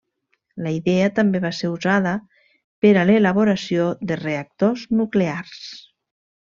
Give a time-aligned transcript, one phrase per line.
[0.67, 2.15] La idea també va ser usada
[2.87, 5.65] per a l'elaboració de reactors nuclears.